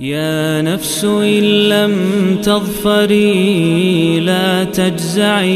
[0.00, 1.94] يا نفس إن لم
[2.42, 5.52] تظفري لا تجزعي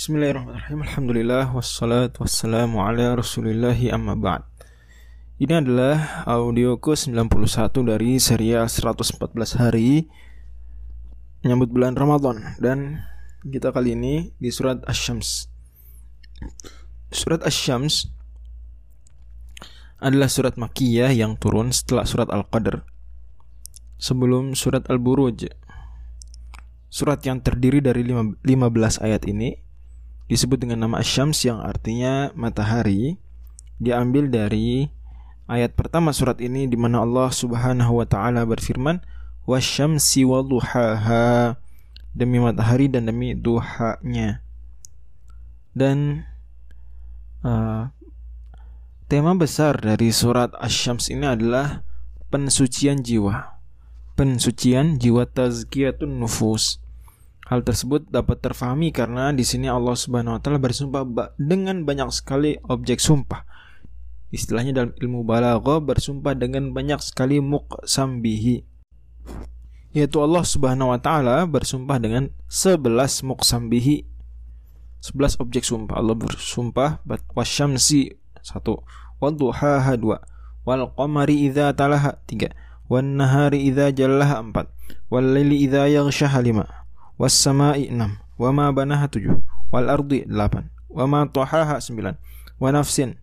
[0.00, 4.46] Bismillahirrahmanirrahim Alhamdulillah Wassalatu wassalamu ala rasulillahi amma ba'd
[5.42, 7.26] Ini adalah audioku 91
[7.84, 10.08] dari serial 114 hari
[11.45, 12.57] Menyambut bulan Ramadan.
[12.57, 13.05] Dan
[13.45, 15.45] kita kali ini di surat Ash-Shams.
[17.13, 18.09] Surat Ash-Shams
[20.01, 22.81] adalah surat Makiyah yang turun setelah surat Al-Qadr.
[24.01, 25.45] Sebelum surat Al-Buruj.
[26.89, 28.41] Surat yang terdiri dari 15
[29.05, 29.53] ayat ini
[30.25, 33.21] disebut dengan nama Asyams yang artinya matahari.
[33.77, 34.89] Diambil dari
[35.45, 39.05] ayat pertama surat ini di mana Allah Subhanahu wa taala berfirman
[39.45, 41.57] wasyamsi wadduhaha
[42.13, 44.41] demi matahari dan demi duhanya
[45.75, 46.25] dan
[47.45, 47.89] uh,
[49.05, 51.85] tema besar dari surat Asyams ini adalah
[52.33, 53.57] pensucian jiwa
[54.17, 56.81] pensucian jiwa tazkiyatun nufus
[57.45, 61.05] Hal tersebut dapat terfahami karena di sini Allah Subhanahu wa taala bersumpah
[61.37, 63.45] dengan banyak sekali objek sumpah.
[64.33, 68.74] Istilahnya dalam ilmu balaghah bersumpah dengan banyak sekali muqsambihi.
[69.95, 74.03] Yaitu Allah Subhanahu wa taala bersumpah dengan 11 muqsambihi.
[74.99, 76.01] 11 objek sumpah.
[76.01, 76.99] Allah bersumpah
[77.37, 78.81] wasyamsi satu,
[79.21, 80.21] wadduhaha dua,
[80.65, 82.53] wal qamari idza talaha tiga,
[82.89, 84.69] wan nahari idza jallaha empat,
[85.09, 86.65] wal laili idza yaghshaha lima.
[87.15, 89.39] Was-sama'i 6 wa ma banaha 7
[89.71, 92.19] wal ardi 8 wa ma tahaha 9
[92.59, 93.15] wa nafsin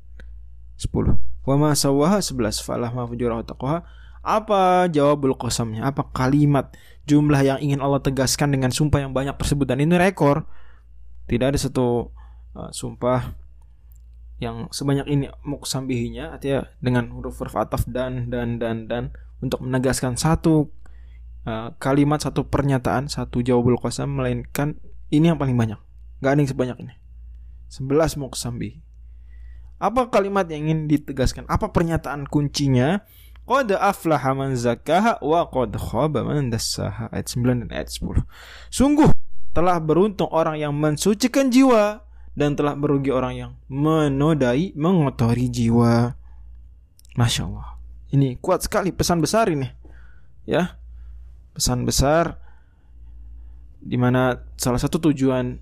[0.81, 3.85] 10 wa ma sawaha 11 falah ma fujuraha taqwaha
[4.23, 5.83] apa jawabul qasamnya?
[5.87, 6.71] Apa kalimat
[7.11, 9.67] jumlah yang ingin Allah tegaskan dengan sumpah yang banyak tersebut?
[9.67, 10.47] Dan ini rekor.
[11.27, 12.11] Tidak ada satu
[12.55, 13.35] uh, sumpah
[14.43, 20.19] yang sebanyak ini muksambihinya artinya dengan huruf huruf ataf dan dan dan dan untuk menegaskan
[20.19, 20.67] satu
[21.47, 24.83] uh, kalimat satu pernyataan satu jawabul qasam melainkan
[25.15, 25.79] ini yang paling banyak.
[26.19, 26.95] Nggak ada yang sebanyak ini.
[27.71, 28.83] 11 muqsambi
[29.83, 31.43] apa kalimat yang ingin ditegaskan?
[31.51, 33.03] Apa pernyataan kuncinya
[33.43, 37.11] Qad aflaha man zakkaha wa qad khaba man dassaha.
[37.11, 38.23] Ayat 9 dan ayat 10
[38.71, 39.11] sungguh
[39.53, 42.01] telah beruntung orang yang mensucikan jiwa
[42.33, 46.17] dan telah merugi orang yang menodai mengotori jiwa.
[47.13, 47.77] Masya Allah.
[48.13, 49.69] Ini kuat sekali pesan besar ini.
[50.49, 50.81] Ya.
[51.53, 52.41] Pesan besar
[53.83, 55.59] di mana salah satu tujuan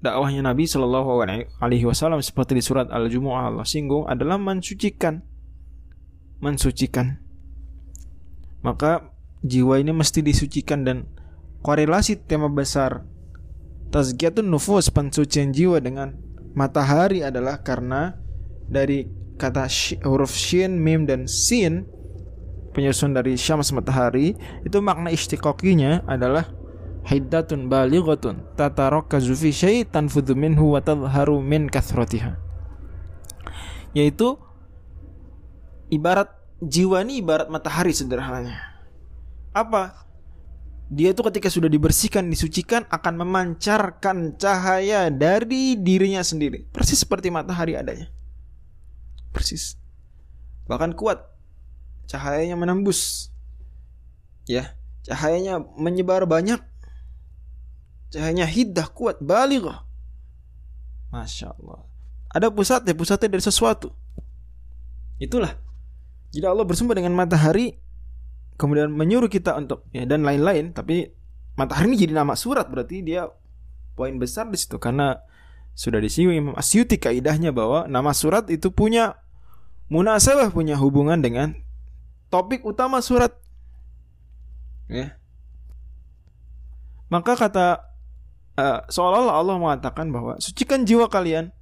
[0.00, 1.26] dakwahnya Nabi Shallallahu
[1.58, 5.20] Alaihi Wasallam seperti di surat Al Jumu'ah Allah singgung adalah mensucikan,
[6.40, 7.20] mensucikan.
[8.60, 9.12] Maka
[9.46, 11.06] jiwa ini mesti disucikan dan
[11.62, 13.06] korelasi tema besar
[13.94, 16.18] tazkiyatun nufus pensucian jiwa dengan
[16.56, 18.18] matahari adalah karena
[18.66, 19.68] dari kata
[20.02, 21.86] huruf shin, mim dan sin
[22.72, 26.48] penyusun dari syams matahari itu makna istiqoqinya adalah
[27.06, 30.82] hiddatun balighatun tatarakazu fi syai tanfudhu minhu wa
[31.40, 32.36] min kathratiha
[33.94, 34.36] yaitu
[35.92, 36.30] ibarat
[36.62, 38.56] jiwa ini ibarat matahari sederhananya.
[39.52, 40.06] Apa?
[40.86, 46.70] Dia itu ketika sudah dibersihkan disucikan akan memancarkan cahaya dari dirinya sendiri.
[46.70, 48.06] Persis seperti matahari adanya.
[49.34, 49.74] Persis.
[50.70, 51.26] Bahkan kuat.
[52.06, 53.34] Cahayanya menembus.
[54.46, 56.62] Ya cahayanya menyebar banyak.
[58.14, 59.86] Cahayanya hiddah kuat balighah
[61.10, 61.86] masya Allah.
[62.30, 63.94] Ada pusatnya pusatnya dari sesuatu.
[65.16, 65.56] Itulah
[66.36, 67.80] jika Allah bersumpah dengan matahari
[68.60, 71.08] kemudian menyuruh kita untuk ya dan lain-lain tapi
[71.56, 73.32] matahari ini jadi nama surat berarti dia
[73.96, 75.16] poin besar di situ karena
[75.72, 79.16] sudah disinggung Imam Asyuti kaidahnya bahwa nama surat itu punya
[79.88, 81.56] munasabah punya hubungan dengan
[82.28, 83.32] topik utama surat.
[84.90, 85.18] Ya.
[87.06, 87.86] Maka kata
[88.58, 91.54] uh, seolah-olah Allah mengatakan bahwa sucikan jiwa kalian.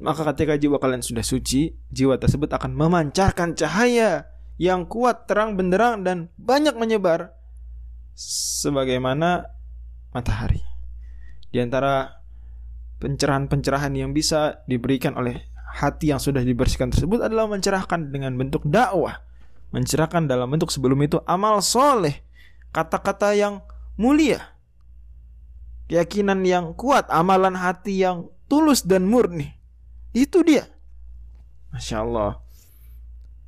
[0.00, 6.06] Maka ketika jiwa kalian sudah suci, jiwa tersebut akan memancarkan cahaya yang kuat, terang benderang
[6.06, 7.34] dan banyak menyebar
[8.16, 9.48] sebagaimana
[10.12, 10.64] matahari.
[11.52, 12.24] Di antara
[13.02, 19.20] pencerahan-pencerahan yang bisa diberikan oleh hati yang sudah dibersihkan tersebut adalah mencerahkan dengan bentuk dakwah
[19.72, 22.20] mencerahkan dalam bentuk sebelum itu amal soleh,
[22.70, 23.64] kata-kata yang
[23.96, 24.52] mulia,
[25.88, 29.56] keyakinan yang kuat, amalan hati yang tulus dan murni.
[30.12, 30.68] Itu dia.
[31.72, 32.40] Masya Allah.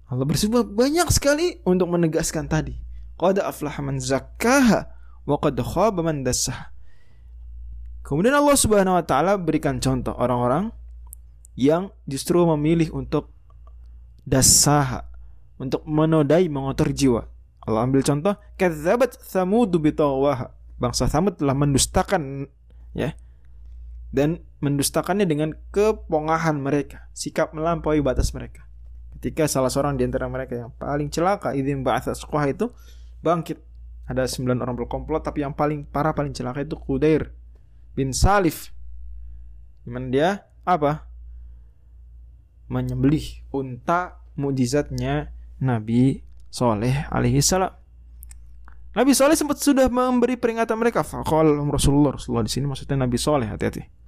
[0.09, 2.77] Allah bersumpah banyak sekali untuk menegaskan tadi.
[3.21, 4.89] Qad aflaha man zakkaha
[5.25, 6.25] wa qad khaba man.
[8.05, 10.69] Kemudian Allah Subhanahu wa taala berikan contoh orang-orang
[11.57, 13.33] yang justru memilih untuk
[14.29, 15.09] dasaha,
[15.57, 17.29] untuk menodai mengotor jiwa.
[17.65, 20.53] Allah ambil contoh, kadzabat Thamud bitawaha.
[20.77, 22.45] Bangsa Thamud telah mendustakan
[22.93, 23.17] ya.
[24.15, 28.63] Dan mendustakannya dengan kepongahan mereka, sikap melampaui batas mereka.
[29.19, 32.15] Ketika salah seorang di antara mereka yang paling celaka, idzin ba'atsa
[32.47, 32.71] itu
[33.27, 33.59] bangkit.
[34.07, 37.35] Ada sembilan orang berkomplot tapi yang paling parah paling celaka itu Kudair
[37.97, 38.71] bin Salif.
[39.83, 40.29] Di mana dia
[40.63, 41.09] apa?
[42.69, 46.21] Menyembelih unta mujizatnya Nabi
[46.53, 47.73] Soleh alaihi salam.
[48.95, 51.01] Nabi Soleh sempat sudah memberi peringatan mereka.
[51.03, 54.04] Fakol Rasulullah Rasulullah di sini maksudnya Nabi Soleh hati-hati.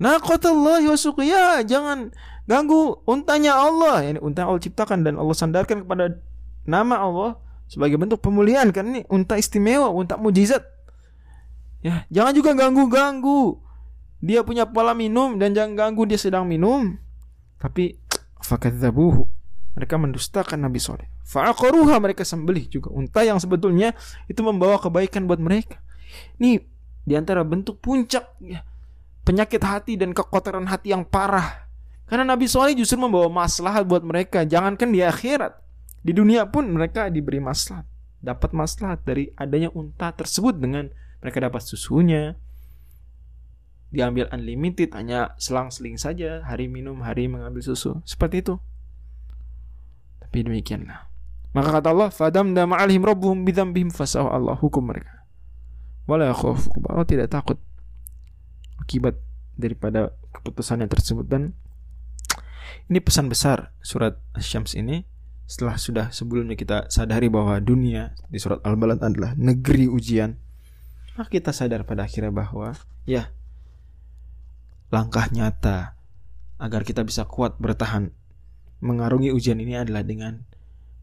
[0.00, 2.08] Naqatallahi wa suqiya jangan
[2.48, 4.00] ganggu untanya Allah.
[4.02, 6.16] Ini unta Allah ciptakan dan Allah sandarkan kepada
[6.64, 7.36] nama Allah
[7.68, 10.64] sebagai bentuk pemulihan kan ini unta istimewa, unta mujizat.
[11.84, 13.60] Ya, jangan juga ganggu-ganggu.
[14.20, 16.96] Dia punya pola minum dan jangan ganggu dia sedang minum.
[17.60, 17.96] Tapi
[18.40, 19.28] fakadzabuhu
[19.76, 21.08] mereka mendustakan Nabi Soleh.
[21.24, 23.94] Fa'aqaruha mereka sembelih juga unta yang sebetulnya
[24.26, 25.80] itu membawa kebaikan buat mereka.
[26.40, 26.58] Ini
[27.06, 28.66] di antara bentuk puncak ya,
[29.30, 31.70] penyakit hati dan kekotoran hati yang parah.
[32.10, 34.42] Karena Nabi Soleh justru membawa masalah buat mereka.
[34.42, 35.54] Jangankan di akhirat,
[36.02, 37.86] di dunia pun mereka diberi masalah,
[38.18, 40.90] dapat masalah dari adanya unta tersebut dengan
[41.22, 42.34] mereka dapat susunya,
[43.94, 48.54] diambil unlimited hanya selang-seling saja hari minum hari mengambil susu seperti itu
[50.22, 51.10] tapi demikianlah.
[51.50, 55.26] Maka kata Allah, "Fadam da ma'alihim rabbuhum bidzambihim fasaw Allah hukum mereka."
[56.06, 57.58] Wala yakhaf Allah tidak takut
[58.90, 59.14] akibat
[59.54, 61.30] daripada keputusannya tersebut.
[61.30, 61.54] Dan
[62.90, 65.06] ini pesan besar surat Asy-Syams ini.
[65.46, 70.38] Setelah sudah sebelumnya kita sadari bahwa dunia di surat Al-Balad adalah negeri ujian
[71.20, 72.72] maka kita sadar pada akhirnya bahwa
[73.04, 73.28] ya
[74.88, 76.00] langkah nyata
[76.56, 78.08] agar kita bisa kuat bertahan
[78.80, 80.48] mengarungi ujian ini adalah dengan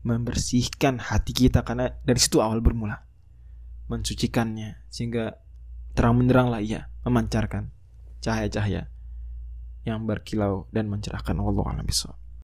[0.02, 1.62] membersihkan hati kita.
[1.62, 2.98] Karena dari situ awal bermula
[3.94, 5.38] mensucikannya sehingga
[5.94, 7.70] terang benderanglah ia memancarkan
[8.28, 8.92] cahaya-cahaya
[9.88, 11.88] yang berkilau dan mencerahkan Allah alam